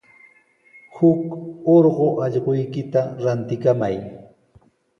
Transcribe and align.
Huk 0.95 1.21
urqu 1.75 2.07
allquykita 2.29 3.01
rantikamay. 3.23 3.95